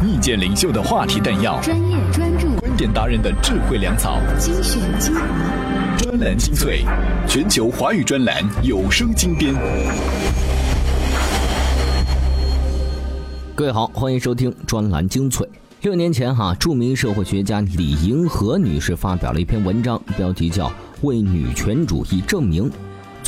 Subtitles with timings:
[0.00, 6.84] 意见领袖的话题弹药，专业专注，观点达人的智慧粮草，精选精华，专栏精粹，
[7.26, 9.52] 全球华语专栏有声精编。
[13.56, 15.48] 各位好，欢迎收听专栏精粹。
[15.82, 20.68] 六年前，哈，著名社会学家李银河女士发表了一篇文章，标题叫
[21.02, 22.70] 《为女权主义证明》。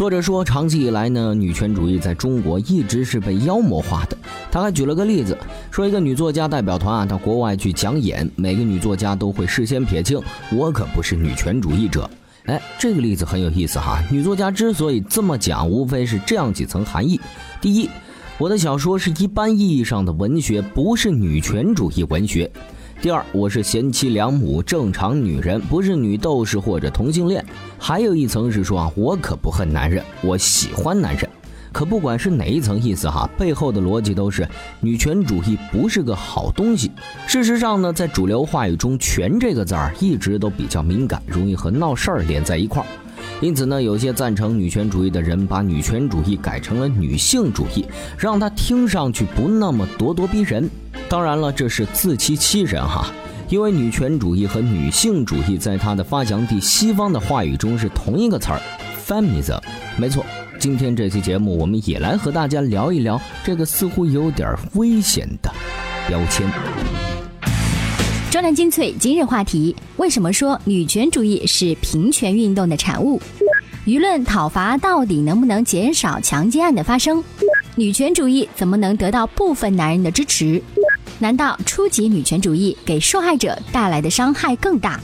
[0.00, 4.16] 作者说，长期以来呢，女权主义在中国一直是被妖魔化的。
[4.50, 5.36] 他还举了个例子，
[5.70, 10.18] 说一个女作家代表团啊到国外去讲演，每个女作家都会事先撇清，
[10.52, 12.08] 我可不是女权主义者。
[12.46, 14.02] 哎，这个例子很有意思哈。
[14.10, 17.20] 女作家之所以这么讲，无非是这样几层含义：
[17.60, 17.86] 第一，
[18.38, 22.50] 我的小说是一般意义上的文学，不是女权主义文学。
[23.02, 27.42] 第二，我是贤妻良母、正常女人，不是女斗士或者同性恋。
[27.78, 31.26] 还有一层是说啊，我可不恨男人，我喜欢男人。
[31.72, 34.46] 可不管是哪一层意思哈，背后的逻辑都是
[34.80, 36.90] 女权主义不是个好东西。
[37.26, 42.86] 事实上呢，在主流话语中，“权”这个字儿一直都比较敏感，容易和闹事儿连在一块儿。
[43.40, 47.86] 因此呢，有些赞成女权主义的人把女权主义改成了女性主义，
[48.18, 50.68] 让它听上去不那么咄咄逼人。
[51.10, 53.12] 当然了，这是自欺欺人哈，
[53.48, 58.60] 因为女权主义和女性主义在它的发祥地西方的话语中是同一个词儿
[59.04, 59.58] ，feminism。
[59.98, 60.24] 没错，
[60.60, 65.52] 今天这期节目我们也来和大家聊一聊这个似乎有点危险的
[66.06, 66.48] 标签。
[68.30, 73.20] 专栏精粹今日话题：为什么说女权主义是平权运动的产物？
[73.84, 77.20] 舆论讨伐到底能不能减少强奸案的发生？
[77.74, 80.62] 女权主义怎么能得到部分男人的支持？
[81.18, 85.00] 难道初级女权主义给受害者带来的伤害更大？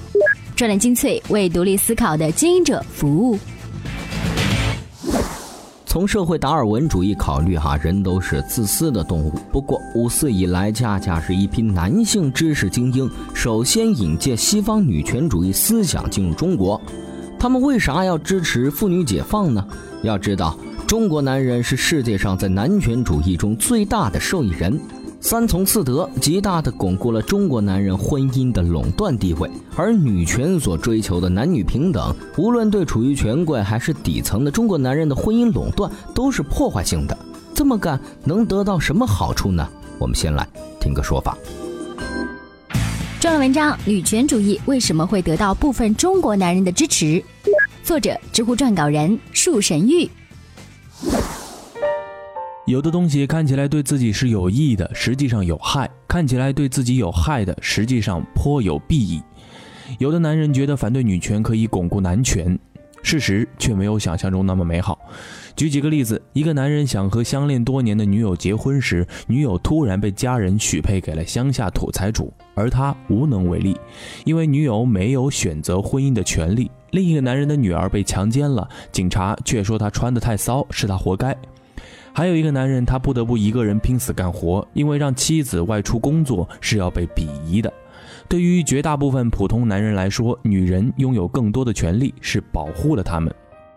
[0.54, 3.38] 专栏精粹为独立思考的经营者服务。
[5.84, 9.32] 从社会达尔文主义考虑，哈，人都是自私的动物。
[9.50, 16.80] 不过五四以来，恰恰是一批男性知识精英首先引介西方女权主义思想进入中国。
[17.38, 19.66] 他们为啥要支持妇女解放呢？
[20.02, 24.78] 要知道，中国男人是世界上在男权主义中最大的受益人。
[25.26, 37.18] 三从四德极大地巩固了中国男人婚姻的垄断地位，而女权所追求的男女平等，无论对处于权贵还是底层的中国男人的婚姻垄断，都是破坏性的。
[37.52, 39.68] 这么干能得到什么好处呢？
[39.98, 40.46] 我们先来
[40.80, 41.36] 听个说法。
[43.18, 47.20] 专栏文章：女权主义为什么会得到部分中国男人的支持？
[47.82, 50.08] 作者：知乎撰稿人树神玉。
[52.66, 59.22] 有的东西看起来对自己是有益的，实际上有害；看起来对自己有害的，实际上颇有裨益。
[60.00, 62.58] 有的男人觉得反对女权可以巩固男权，
[63.04, 64.98] 事实却没有想象中那么美好。
[65.54, 73.76] 举几个例子：一个男人想和相恋多年的女友结婚时，女友突然被家人许配给了乡下土财主，而他无能为力，
[74.24, 76.68] 因为女友没有选择婚姻的权利。
[76.90, 81.36] 另一个男人的女儿被强奸了，警察却说她穿得太骚，是他活该。
[82.16, 87.70] 还有一个男人，他不得不一个人拼死干活，因为让妻子外出工作是要被鄙夷的。
[88.26, 93.30] 对于绝大部分普通男人来说，女人拥有更多的权利是保护了他们。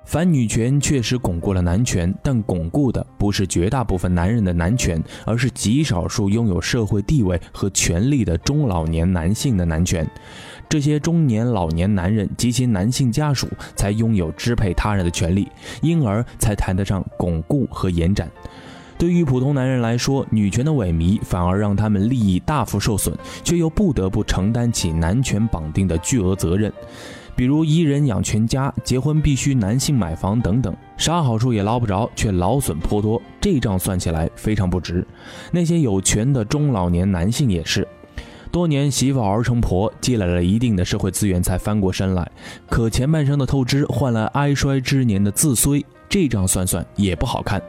[0.06, 10.10] 反女权确实巩固了男权，但巩固的不是绝大部分男人的男权，而是极少数拥有社会地位和权力的中老年男性的男权。
[10.70, 15.48] 这些中年老年男人及其男性家属才拥有支配他人的权利，
[15.82, 18.30] 因而才谈得上巩固和延展。
[18.96, 26.72] 对于普通男人来说，女权的萎靡反而让他们利益大幅受损，却又不得不承担起男权绑定的巨额责任，
[27.36, 33.20] 比如一人养全家、结婚必须男性买房等等，啥好处也捞不着，却劳损颇多。
[33.42, 35.08] 这账算起来非常不值。
[35.50, 37.88] 那些有权的中老年男性也是。
[38.52, 42.30] 多年媳妇熬成婆，积累了一定的社会资源才翻过身来，
[42.70, 47.62] 可前半生的透支换来哀衰之年的自衰，这账算算也不好看。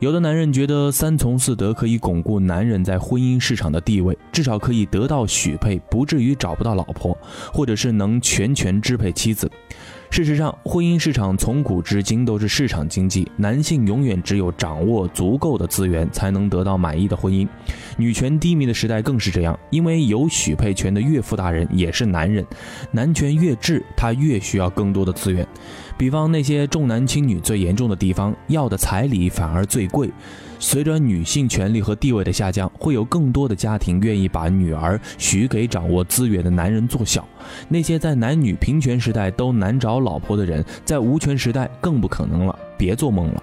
[0.00, 7.16] 有的男人觉得三从四德可以巩固男人在婚姻市场的地位，至少可以得到许配，不至于找不到老婆，
[7.52, 9.50] 或者是能全权支配妻子。
[10.10, 17.46] 事实上，婚姻市场从古至今都是市场经济，男性永远只有掌握足够的资源，才能得到满意的婚姻。
[17.96, 22.44] 女权低迷的时代更是这样，因为有许配权的岳父大人也是男人，
[22.90, 25.46] 男权越治，他越需要更多的资源。
[25.98, 30.08] 比方那些重男轻女最严重的地方，要的彩礼反而最贵。
[30.60, 37.26] 随着女性权利和地位的下降，会有更多的家庭愿意把女儿许给掌握资源的男人做小。
[37.68, 42.56] 那些在男女平权时代都难找老婆的人，在无权时代更不可能了。
[42.76, 43.42] 别做梦了。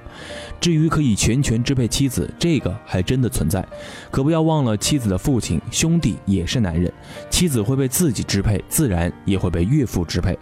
[0.61, 3.65] 至于可以全权支配妻子，这个还真的存在。
[4.09, 6.91] 可不要忘了，妻子的父亲、兄弟也是男人，
[7.29, 10.37] 妻子会被自己支配，自然也会被岳父支配。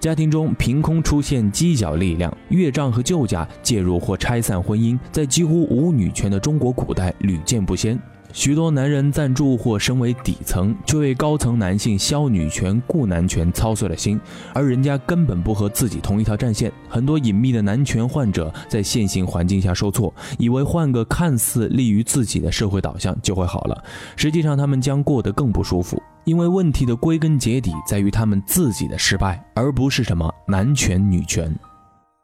[0.00, 7.98] 家庭中凭空出现犄角力量，岳丈和舅家介入或拆散婚姻，在几乎无女权的中国古代屡见不鲜。
[8.32, 14.20] 许多男人赞助或身为底层，却为高层男性消女权、顾男权操碎了心，
[14.54, 16.70] 而人家根本不和自己同一条战线。
[16.88, 23.82] 很多隐秘的男权患者在现行环境下受挫，以为换个看似利于自己的社会导向就会好了，
[24.14, 26.00] 实际上他们将过得更不舒服。
[26.24, 31.54] 因为问题的归根结底在于他们自己的失败，而不是什么男权女权。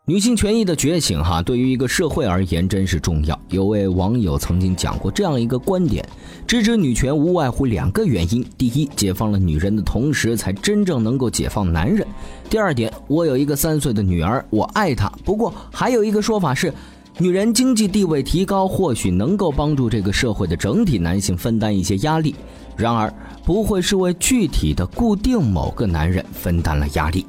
[0.06, 3.41] 女性权益的觉醒，哈，对于一个社会而言真是重要。
[3.49, 6.06] 有位网友曾经讲过这样一个观点：
[6.47, 12.06] 支持女权无外乎两个原因，第一，解放了女人的同时，才真正能够解放男人；
[12.51, 15.11] 第二点，我有一个三岁的女儿，我爱她。
[15.25, 16.71] 不过还有一个说法是，
[17.17, 22.35] 女人经济地位提高，或许能够帮助这个社会的整体男性分担一些压力，
[22.77, 23.11] 然而
[23.43, 27.25] 不会是为具体的固定某个男人分担了压力。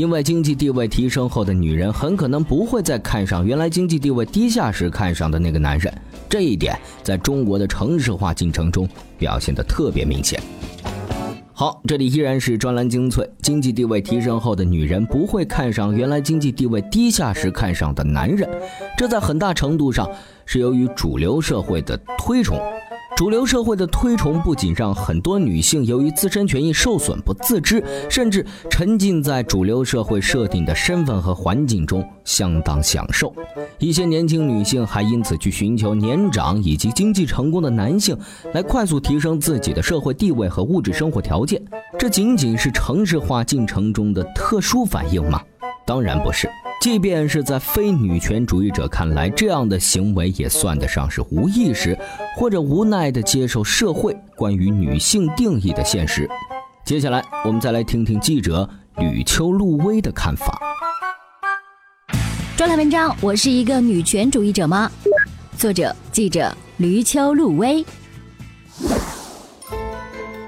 [0.00, 5.92] 因为经济地位提升后的女人很可能不会再看上原来经济地位低下时看上的那个男人，
[6.26, 8.88] 这一点在中国的城市化进程中
[9.18, 10.40] 表现得特别明显。
[11.52, 13.28] 好，这里依然是专栏精粹。
[13.42, 18.48] 经济地位提升后的女人不会看上原来经济地位低下时看上的男人，
[18.96, 20.08] 这在很大程度上
[20.46, 22.58] 是由于主流社会的推崇。
[23.20, 33.30] 主流社会的推崇不仅让很多女性由于自身权益受损不自知，甚至沉浸在主流社会设定的身份和环境中相当享受。
[33.78, 38.16] 一些年轻女性还因此去寻求年长以及经济成功的男性，
[38.54, 41.62] 来快速提升自己的社会地位和物质生活条件。
[41.98, 45.42] 这仅仅是城市化进程中的特殊反应吗？
[45.84, 46.48] 当然不是。
[46.80, 51.96] 即便是在非女权主义者看来，这样的行为也算得上是无意识
[52.34, 56.26] 或者无奈地接受社会关于女性定义的现实。
[56.82, 58.66] 接下来，我们再来听听记者
[58.96, 60.58] 吕秋露薇的看法。
[62.56, 64.90] 专栏文章：我是一个女权主义者吗？
[65.58, 67.84] 作者：记者吕秋露薇。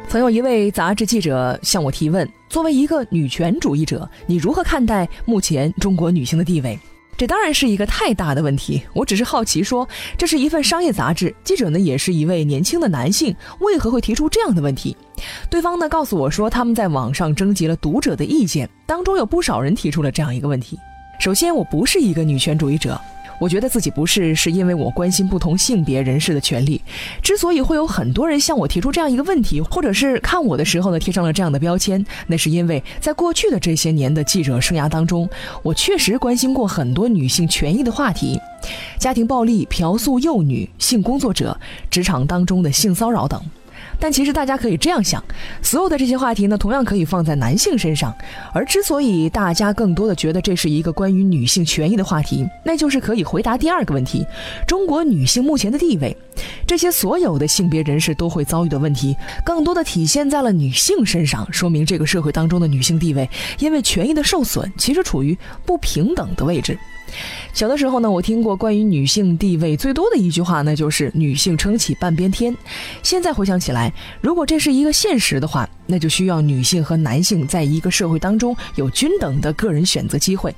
[0.08, 6.78] 曾有一位杂志记者向我提问：作为一个女权主义者，你如何看待目前中国女性的地位？
[7.16, 8.82] 这当然是一个太大的问题。
[8.92, 9.88] 我只是好奇，说
[10.18, 14.94] 这是一份商业杂志，记者呢也是一位年轻的男性，为何会提出这样的问题？
[15.48, 20.78] 对方呢告诉我说，他们在网上征集了读者的意见，当中有不少人提出了这样一个问题。
[21.18, 23.00] 首先，我不是一个女权主义者。
[23.38, 26.80] 我觉得自己不是，是因为我关心不同性别人士的权利。
[27.22, 35.28] 之所以会有很多人向我提出这样一个问题，或者是看我的时候呢贴上了这样的标签，那是因为在过去的这些年的记者生涯当中，
[35.62, 38.38] 我确实关心过很多女性权益的话题，
[38.98, 41.58] 家庭暴力、嫖宿幼女、性工作者、
[41.90, 43.40] 职场当中的性骚扰等。
[44.02, 45.22] 但其实大家可以这样想，
[45.62, 48.12] 所有的这些话题呢，同样可以放在男性身上。
[48.52, 54.26] 而之所以大家更多的觉得这是一个关于女性权益的话题，那就是可以回答第二个问题：
[54.66, 56.16] 中国女性目前的地位。
[56.66, 66.76] 这些所有的性别人士都会遭遇的问题，更多的体现在了女性身上，说明这个社会当中的女性地位因为权益的受损，其实处于不平等的位置。
[67.52, 72.56] 小的时候呢，我听过关于女性地位最多的一句话，那就是“女性撑起半边天”。
[73.02, 80.54] 现在回想起来，如果这是一个现实的话，那就需要女性和男性在一个社会当中有均等的个人选择机会、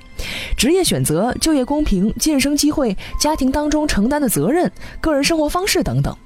[0.57, 4.71] 职业选择、就业公平、晋升机会、家庭当中承担的责任、
[5.01, 6.17] 个人生活方式等等。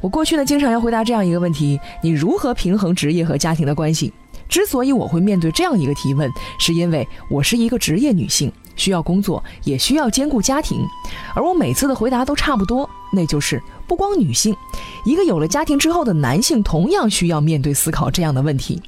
[0.00, 4.12] 我过去呢，经常要回答这样一个问题：你如何平衡职业和家庭的关系？
[4.48, 8.50] 之所以我会面对这样一个提问，是因为我是一个职业女性。
[8.80, 10.78] 需要工作，也需要兼顾家庭，
[11.34, 14.56] 而我每次的回答都差不多，那就是不光女性，
[15.04, 18.80] 一个有了家庭之后的男性同样需要面对思考这样的问题。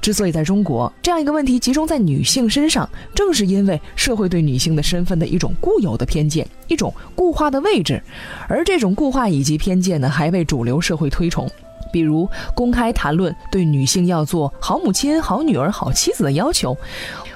[0.00, 8.00] 之所以在中国这样一个问题集中在女性身上，正是因为社会对女性的身份的一种固有的偏见，一种固化的位置，
[8.48, 11.50] 而这种固化以及偏见呢，还被主流社会推崇，
[11.92, 16.76] 比如公开谈论对女性要做好母亲、好女儿、好妻子的要求。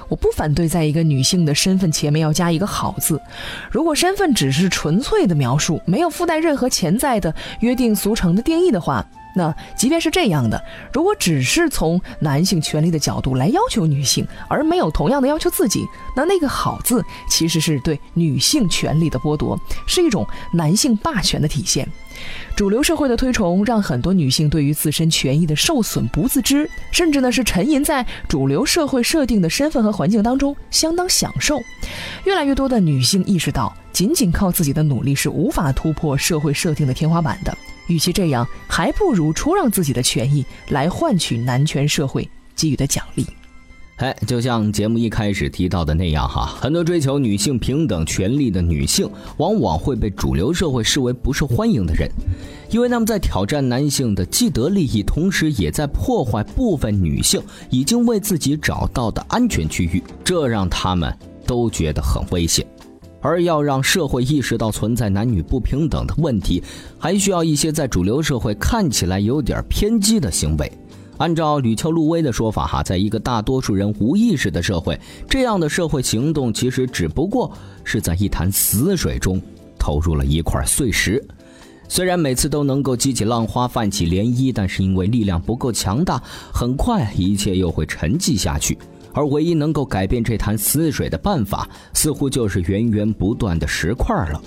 [0.09, 3.21] 我不反对在一个女性的身份前面要加一个好字。
[3.69, 9.05] 如果身份只是纯粹的描述，没有附带任何潜在的约定俗成的定义的话，
[9.37, 21.87] 那即便是这样的，如果只是从男性权利的角度来要求女性，而没有同样的要求自己，那那个“好”字其实是对女性权利的剥夺，是一种男性霸权的体现。
[22.55, 31.61] 主流社会的推崇，让很多女性对于自身权益的受损不自知，甚至呢是沉吟在主流社会设定的身份和环境当中，相当享受。
[32.25, 37.55] 越来越多的女性意识到，仅仅靠自己的努力是无法突破社会设定的天花板的。
[37.87, 43.25] 与其这样，还不如出让自己的权益来换取男权社会给予的奖励。
[43.97, 52.07] 哎，就像节目一开始提到的那样哈，很多追求女性平等权利的女性，往往会被主流社会视为不受欢迎的人，
[52.69, 57.41] 因为他们在挑战男性的既得利益，同时也在破坏部分女性
[57.71, 61.11] 已经为自己找到的安全区域，这让他们
[61.47, 62.63] 都觉得很危险。
[63.21, 66.63] 而要让社会意识到存在男女不平等的问题，
[66.97, 70.71] 还需要一些在主流社会看起来有点偏激的行为。
[71.17, 77.51] 按照吕秋露薇的说法，哈，在一个大多数人无意识的社会，这样的社会行动其实只不过
[77.83, 79.41] 是在一潭死水中
[79.79, 81.23] 投入了一块碎石。
[81.89, 86.21] 虽然每次都能够激起浪花、泛起涟漪，但是因为力量不够强大，
[86.53, 88.77] 很快一切又会沉寂下去。
[89.17, 94.39] 而唯一能够改变这潭死水的办法，似乎就是源源不断的石块了。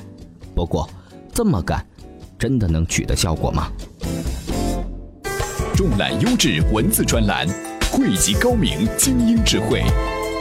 [0.55, 0.89] 不过，
[1.35, 1.85] 这么干，
[2.39, 3.67] 真的能取得效果吗？
[5.75, 7.49] 重览优质文字专栏，
[7.91, 9.83] 汇集高明精英智慧，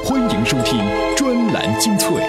[0.06, 0.78] 欢迎收听
[1.18, 2.24] 专栏精粹。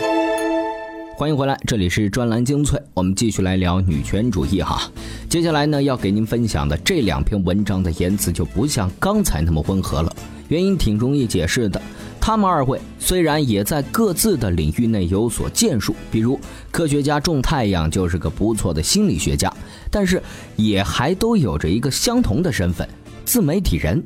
[1.18, 4.90] 欢迎回来，这里是专栏精粹，我们继续来聊女权主义哈。
[5.28, 10.10] 接下来呢，要给您分享的这两篇文章的言辞就不像刚才那么温和了，
[10.50, 11.80] 原因挺容易解释的。
[12.20, 16.38] 他们二位虽然也在各自的领域内有所建树，比如
[16.70, 19.50] 科学家种太阳就是个不错的心理学家，
[19.90, 20.22] 但是
[20.56, 22.86] 也还都有着一个相同的身份。
[23.24, 24.02] 自媒体人，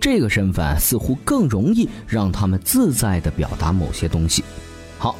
[0.00, 4.42] 这个身份似乎更容易让他们自在地表达某些东西。
[4.98, 5.14] 好，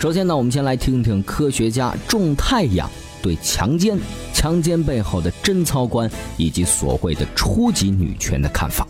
[0.00, 2.90] 首先呢，我们先来听听科学家种太阳
[3.22, 3.96] 对强奸、
[4.32, 8.86] 强奸背后的贞操观以及所谓的初级女权的看法。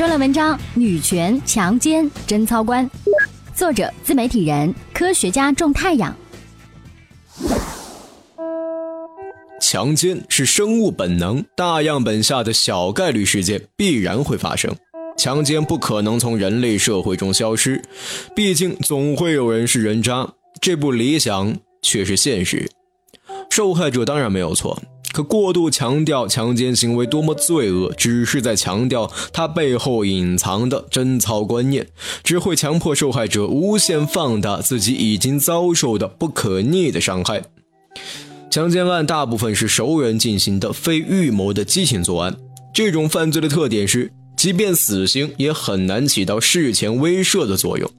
[0.00, 2.88] 专栏文章《女权、强奸、贞操观》，
[3.54, 6.16] 作者自媒体人、科学家种太阳。
[9.60, 14.74] 强奸是生物本能，大样本下的小概率事件必然会发生。
[15.18, 17.82] 强奸不可能从人类社会中消失，
[18.34, 20.26] 毕竟总会有人是人渣。
[20.62, 22.70] 这不理想，却是现实。
[23.50, 24.80] 受害者当然没有错，
[25.12, 31.88] 可过度强调强奸行为多么罪恶，只是在强调它背后隐藏的贞操观念，
[32.22, 37.42] 只会强迫受害者无限放大自己已经遭受的不可逆的伤害。
[38.50, 42.36] 强奸案大部分是熟人进行的非预谋的激情作案，
[42.72, 47.90] 这种犯罪的特点是，即便死刑也很难起到事前威慑的作用，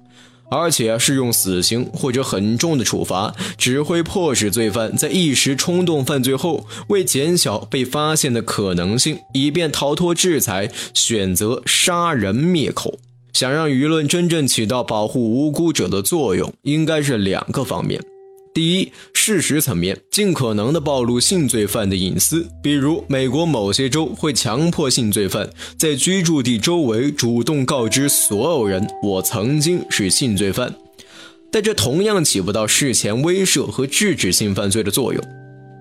[0.52, 13.00] 而且是用死刑或者很重的处罚，只会迫使罪犯在一时冲动犯罪后，为减小被发现的可能性，以便逃脱制裁，选择杀人灭口。
[13.32, 18.04] 想让舆论真正起到保护无辜者的作用，应该是两个方面。
[18.54, 18.92] 第一，
[19.24, 25.48] 事实层面，尽可能的暴露性罪犯的隐私，比如美国某些州会强迫性罪犯
[25.78, 30.74] 在居住地周围主动告知所有人：“我曾经是性罪犯。”
[31.52, 35.24] 但这同样起不到事前威慑和制止性犯罪的作用，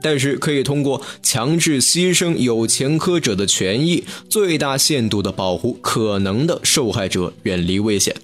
[0.02, 8.14] 但是可以通过强制牺牲有前科者的权益，最大限度的保护可能的受害者远离危险。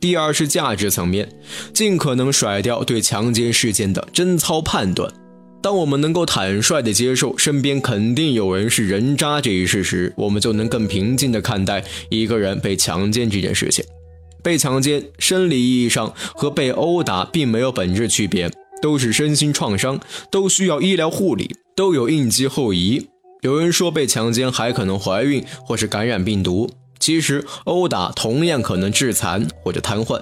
[0.00, 1.28] 第二是价值层面，
[1.74, 5.12] 尽可能甩掉对强奸事件的贞操判断。
[5.60, 13.84] 当我们能够坦率地接受身边肯定有人是人渣这一事实，我们就能更平静地看待一个人被强奸这件事情。
[14.40, 18.48] 被强奸，生理意义上和被殴打并没有本质区别，
[18.80, 19.98] 都是身心创伤，
[20.30, 23.08] 都需要医疗护理，都有应激后遗。
[23.42, 26.70] 有人说被强奸还可能怀孕或是感染病毒。
[27.00, 30.20] 其实，殴打同样可能致残或者瘫痪，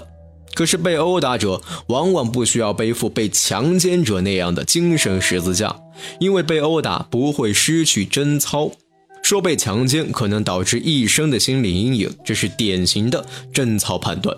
[0.54, 5.76] 可是被殴打者往往不需要背负被强奸者那样的精神十字架，
[6.20, 8.70] 因为被殴打不会失去贞操。
[9.22, 14.36] 说被强奸可能导致一生的心理阴影，这是典型的贞操判断。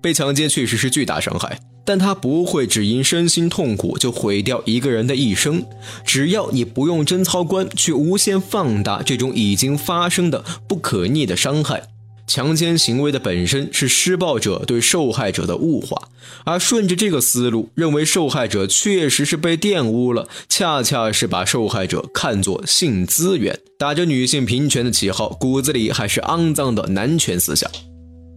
[0.00, 1.58] 被强奸确实是巨大伤害。
[1.86, 5.64] 但他不会只因身心痛苦就毁掉一个人的一生。
[6.04, 11.84] 只要你不用贞操观去无限放大这种已经发生的不可逆的伤害，
[12.26, 16.08] 强奸行为的本身是施暴者对受害者的物化，
[16.44, 27.70] 而顺着这个思路，认为受害者确实是被玷污了，恰恰是把受害者看作性资源，打着女性平权的旗号，骨子里还是肮脏的男权思想。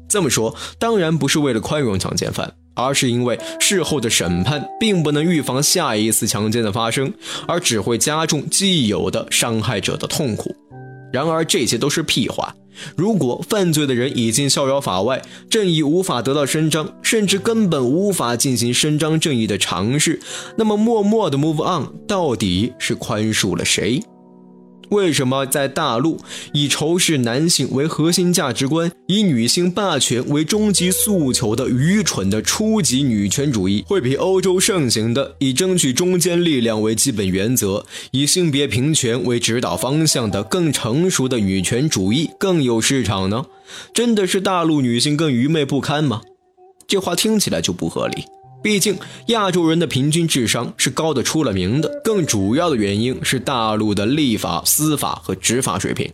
[0.08, 7.14] 这么说，当然不是为了宽容强奸犯，而是因为事后的审判并不能预防下一次强奸的发生，
[7.48, 10.56] 而只会加重既有的伤害者的痛苦。
[11.12, 12.56] 然而，这些都是屁话。
[12.96, 20.22] 如果犯罪的人已经逍遥法外，正义无法得到伸张，甚至根本无法进行伸张正义的尝试，
[20.56, 24.02] 那么默默的 move on 到底是宽恕了谁？
[24.90, 26.20] 为什么在大陆
[26.54, 43.46] 以仇视男性为核心价值观、以女性霸权为终极诉求的愚蠢的初级女权主义，会比欧洲盛行的以争取中坚力量为基本原则、以性别平权为指导方向的更成熟的女权主义更有市场呢？
[43.94, 46.22] 真的是大陆女性更愚昧不堪吗？
[46.88, 48.24] 这话听起来就不合理。
[48.62, 48.98] 毕竟，
[49.28, 52.02] 亚洲人的平均智商是高的出了名的。
[52.04, 56.12] 更主要的原因是大陆的立法、司法和执法水平。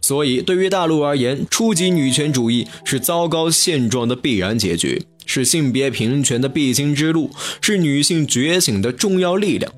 [0.00, 7.30] 所以，对于大陆而言，初级女权主义是糟糕现状的必然结局，是性别平权的必经之路，
[7.60, 9.72] 是女性觉醒的重要力量。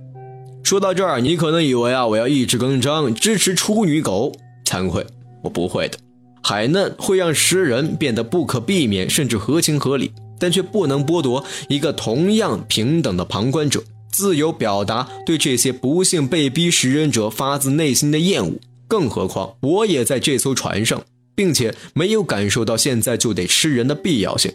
[0.62, 4.33] 说到这儿，你可能以为啊，我要一纸更张支持处女狗。
[4.66, 5.07] 惭愧，
[5.42, 5.99] 我不会的。
[6.42, 10.12] 海嫩会让食人变得不可避免，甚至合情合理。
[10.43, 18.55] 但却不能剥夺一个同样平等的旁观者自由表达对这些不幸被逼食人者发自内心的厌恶。
[18.89, 21.01] 更何况，我也在这艘船上，
[21.37, 24.53] 并且没有感受到现在就得吃人的必要性。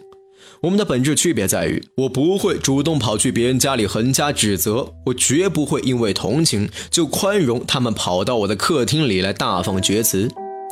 [0.60, 10.28] 我们的本质区别在于，我不会主动跑去别人家里横加指责，我绝不会因为同情就宽容他们跑到我的客厅里来大放厥词。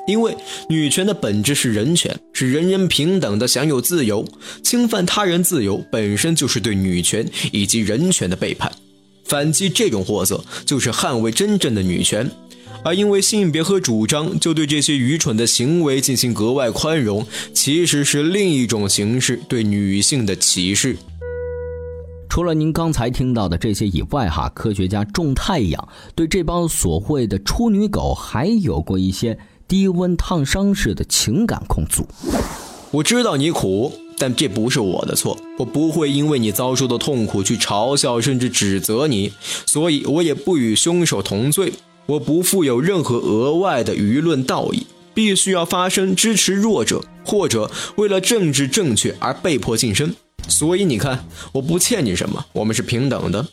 [0.07, 0.37] 因为
[0.69, 4.25] 女权的本质是人权，是人人平等的享有自由。
[4.63, 8.71] 侵犯他人自由本身就是对女权以及人权的背叛。
[9.25, 12.31] 反击这种货色，就是捍卫真正的女权。
[12.85, 20.97] 而因为性别和主张，就对这些愚蠢的行为进行格外宽容，其实是另一种形式对女性的歧视。
[22.29, 29.37] 除了您刚才听到的这些以外，哈，科学家种太阳对这帮所谓的处女狗还有过一些。
[29.69, 32.07] 低温烫伤式的情感控诉。
[32.93, 35.37] 我知道你苦，但这不是我的错。
[35.59, 39.33] 我不会因为你遭受的痛苦去嘲笑甚至指责你，
[39.67, 41.73] 所以我也不与凶手同罪。
[42.07, 50.15] 我不负有任何额外的舆论道义，必须要发声支持弱者，或者为了政治正确而被迫晋升。
[50.49, 53.45] 所以你看，我不欠你什么，我们是平等的。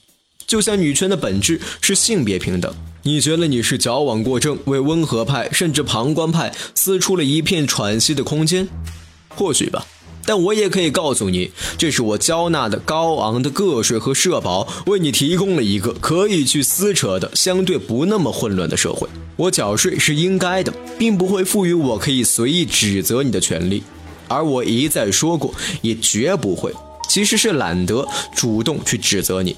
[0.47, 2.73] 就像女权的本质是性别平等。
[3.03, 8.67] 你觉得你是矫枉过正，为温和派甚至旁观派撕出了一片喘息的空间？
[9.35, 9.85] 或许吧，
[10.25, 19.07] 但我也可以告诉你，这是我交纳的高昂的个税和社保，为你提供了一个可以去撕扯的相对不那么混乱的社会。
[19.35, 23.83] 我缴税是应该的，并不会赋予我可以随意指责你的权利，
[24.29, 26.71] 而我一再说过，也绝不会，
[27.09, 29.57] 其实是懒得主动去指责你。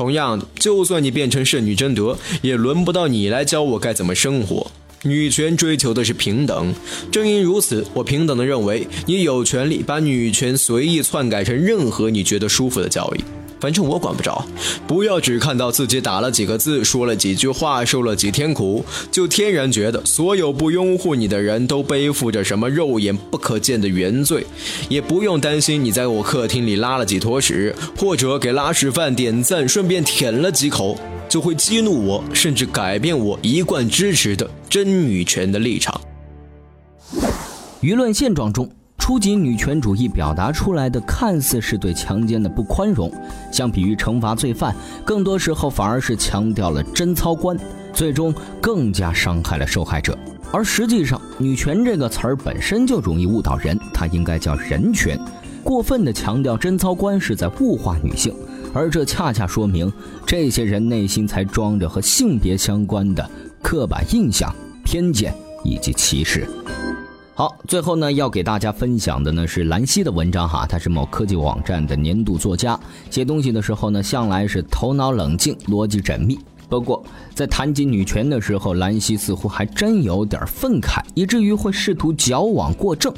[0.00, 4.70] 同样的，就算你变成圣女贞德，也轮不到你来教我该怎么生活。
[5.02, 6.74] 女权追求的是平等，
[7.12, 13.39] 正因如此，我平等的认为你有权利把女权随意篡改成任何你觉得舒服的教义。
[13.60, 14.44] 反正我管不着，
[14.86, 24.46] 不要只看到自己打了几个字，说了几句话，受了几天苦，就天然觉得所有不拥护你的人都背负着什么肉眼不可见的原罪。
[24.88, 36.00] 也不用担心你在我客厅里拉了几坨屎，或者给拉屎饭点赞，顺便舔了几口，就会激怒我，甚至改变我一贯支持的真女权的立场。
[37.82, 38.79] 舆论现状中。
[39.10, 43.12] 初级女权主义表达出来的看似是对强奸的不宽容，
[43.50, 44.72] 相比于惩罚罪犯，
[45.04, 47.58] 更多时候反而是强调了贞操观，
[47.92, 50.16] 最终更加伤害了受害者。
[50.52, 55.18] 而实际上，女权这个词儿本身就容易误导人，它应该叫人权。
[55.64, 58.32] 过分的强调贞操观是在物化女性，
[58.72, 59.92] 而这恰恰说明
[60.24, 63.28] 这些人内心才装着和性别相关的
[63.60, 66.48] 刻板印象、偏见以及歧视。
[67.40, 76.38] 好，最后呢，要给大家分享的呢是兰溪的文章哈，他是某科技网站的年度作家，写东西的时候呢，向来是头脑冷静，逻辑缜密。
[76.68, 77.02] 不过
[77.34, 83.10] 在谈及女权的时候，兰溪似乎还真有点愤慨，以至于会试图矫枉过正。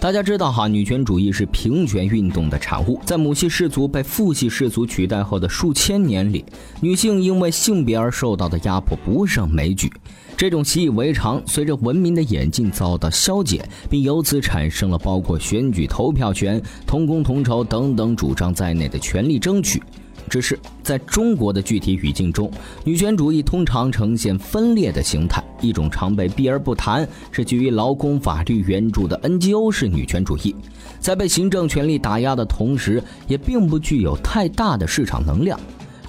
[0.00, 2.98] 大家知道哈，女权主义是平权运动的产物。
[3.04, 6.42] 在母系氏族被父系氏族取代后的数千年里，
[6.80, 9.92] 女性因为性别而受到的压迫不胜枚举。
[10.38, 19.82] 这种习以为常，随着文明的演进遭到消解，并由此产生了包括选举、投票权、同工同酬等等主张在内的权利争取。
[20.30, 22.50] 只是在中国的具体语境中，
[22.84, 25.42] 女权主义通常呈现分裂的形态。
[25.60, 30.54] 一种常被避而不谈，是基于劳工法律援助的 NGO 式女权主义，
[31.00, 35.60] 在被行政权力打压的同时，也并不具有太大的市场能量。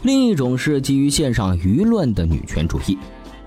[0.03, 2.97] 另一种是基于线上舆论的女权主义，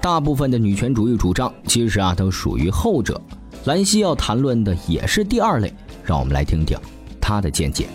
[0.01, 3.19] 大部分的女权主义主张其实啊都属于后者。
[3.65, 5.73] 兰溪要谈论的也是第二类，
[6.05, 6.77] 让我们来听听
[7.19, 7.89] 她的见解。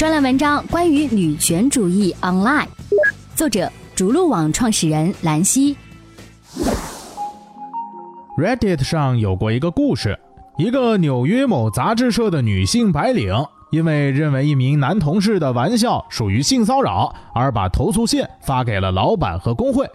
[0.00, 2.66] 专栏文章关于女权主义 online，
[3.34, 5.76] 作者逐鹿网创始人兰溪。
[8.38, 10.18] Reddit 上有过一个故事，
[10.56, 13.34] 一个纽约某杂志社的女性白领，
[13.72, 19.86] 因为认为一名男同事的玩笑属于性骚扰，而把投诉信发给了老板和工会。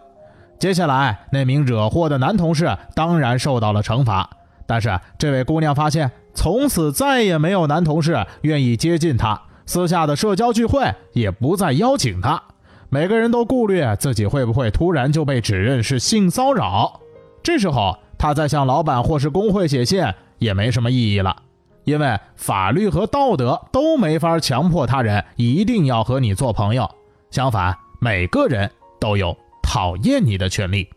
[0.60, 4.30] 接下来，那名惹祸的男同事当然受到了惩罚，
[4.68, 9.42] 但是这位姑娘发现，从此再也没有男同事愿意接近她。
[9.66, 12.42] 私下的社交聚会也不再邀请他，
[12.90, 17.02] 每个人都顾虑自己会不会突然就被指认是性骚扰。
[17.42, 20.04] 这时候，他再向老板或是工会写信
[20.38, 21.36] 也没什么意义了，
[21.84, 26.90] 因为法律和道德都没法强迫他人一定要和你做朋友。
[27.32, 30.88] 相反，每个人都有讨厌你的权利。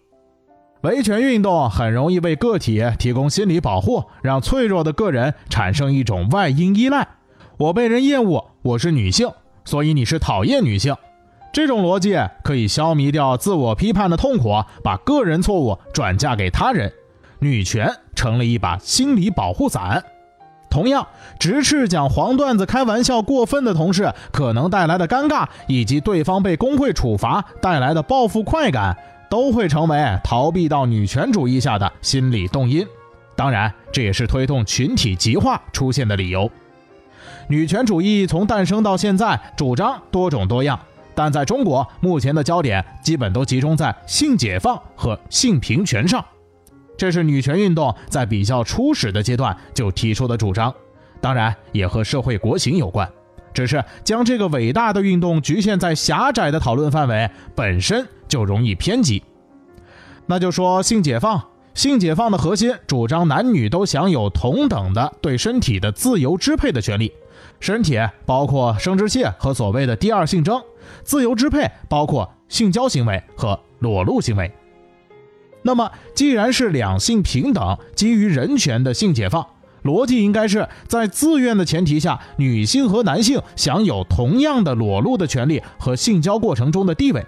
[0.83, 7.09] 维权运动很容易为个体提供心理保护，让脆弱的个人产生一种外因依赖。
[7.59, 9.29] 我被人厌恶，我是女性，
[9.65, 10.95] 所以你是讨厌女性。
[11.53, 16.93] 这种逻辑可以消弭掉自我批判的痛苦，把个人错误转嫁给他人。
[17.41, 20.05] 女权成了一把心理保护伞。
[20.71, 21.09] 同样，
[21.41, 28.97] 直斥讲黄段子、开玩笑过分的同事可能带来的尴尬，以及对方被工会处罚带来的报复快感，
[29.29, 32.87] 都会成为逃避到女权主义下的心理动因。
[33.35, 36.49] 当然，这也是推动群体极化出现的理由。
[37.49, 40.79] 女权主义从诞生到现在，主张多种多样，
[41.15, 46.23] 但在中国目前的焦点基本都集中在性解放和性平权上。
[46.97, 50.75] 这是女权运动在比较初始的阶段就提出的主张，
[51.23, 53.09] 当然也和社会国情有关。
[53.55, 59.23] 只是将这个伟大的运动局限在狭窄的讨论范围，本身就容易偏激。
[60.27, 67.11] 那就说性解放，性解放的核心主张男女都享有同等的对身体的自由支配的权利。
[67.61, 70.63] 身体包括生殖器和所谓的第二性征，
[71.03, 74.51] 自由支配包括性交行为和裸露行为。
[75.63, 79.47] 那么，既然是两性平等、基于人权的性解放，
[79.83, 87.27] 逻辑应该是在自愿的前提下，女性和男性享有同样的裸露的权利和性交过程中的地位。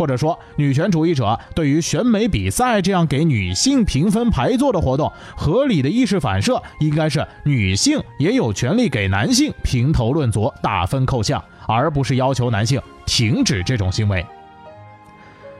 [0.00, 14.24] 或者说，女权主义者对于选美比赛这样给女性评分排座的活动，合理的意识反射应该是女性也有权利给男性评头论足、打分扣项，而不是要求男性停止这种行为。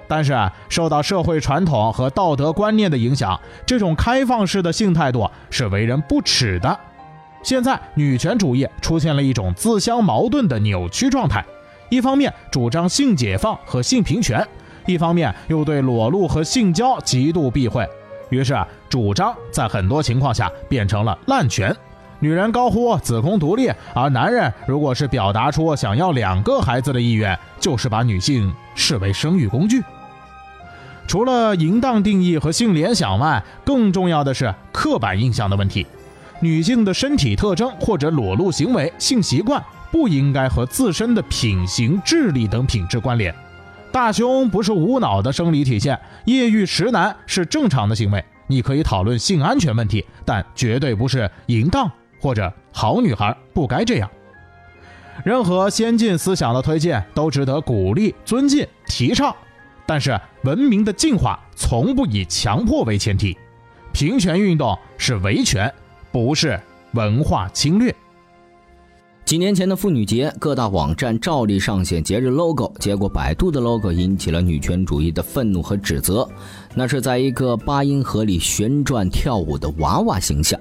[0.09, 6.81] 但是，受到社会传统和道德观念的影响，这种开放式的性态度是为人不耻的。
[7.43, 11.45] 现在，女权主义出现了一种自相矛盾的扭曲状态。
[11.91, 14.47] 一方面主张性解放和性平权，
[14.87, 17.87] 一方面又对裸露和性交极度避讳，
[18.31, 18.57] 于是
[18.89, 21.77] 主张在很多情况下变成了滥权。
[22.21, 29.83] 女人高呼子宫独立，而男人如果是表达出想要两个孩子的意愿，就是把女性视为生育工具。
[31.09, 35.85] 除了淫荡定义和性联想外，更重要的是刻板印象的问题。
[36.41, 39.61] 女性的身体特征或者裸露行为、性习惯。
[39.91, 43.35] 不应该和自身的品行、智力等品质关联。
[43.93, 48.25] 大胸不是无脑的生理体现，业余实男是正常的行为。
[48.47, 54.11] 你可以讨论性安全问题，但绝对不是淫荡或者好女孩不该这样。
[55.25, 59.35] 任何先进思想的推进都值得鼓励、尊敬、提倡，
[59.87, 63.37] 但是文明的进化从不以强迫为前提。
[63.93, 65.73] 平权运动是维权，
[66.11, 66.59] 不是
[66.93, 67.95] 文化侵略。
[69.31, 76.29] 几年前的妇女节，各大网站照例上线节日 logo，结果百度的 logo 引起了女权主义的愤怒和指责。
[76.75, 80.59] 那是在一个八音盒里旋转跳舞的娃娃形象，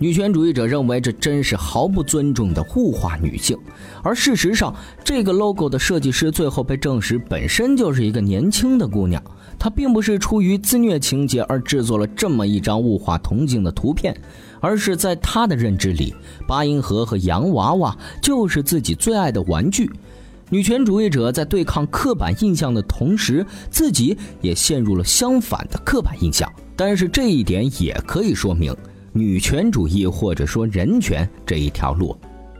[0.00, 3.56] 女权主义者认为这真是毫不尊重的物化女性。
[4.02, 9.22] 而事实上，这个 logo 的设计师最后被证实本身就是一个年轻的姑娘。
[9.56, 14.20] 她并不是出于自虐情节而制作了这么一张物化同性的图片，
[14.60, 16.14] 而是在他的认知里，
[16.46, 19.90] 八音盒和洋娃娃就是自己最爱的玩具。
[20.50, 26.50] 女权主义者在对抗刻板印象的同时，自己也陷入了相反的刻板印象。
[26.74, 28.76] 但是这一点也可以说明，
[29.12, 32.16] 女权主义或者说人权这一条路，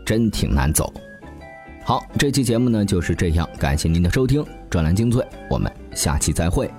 [0.06, 0.92] 真挺难走。
[1.84, 6.70] 好，这期节目呢就是这样，感谢您的收听，专栏精粹，我们下期再会。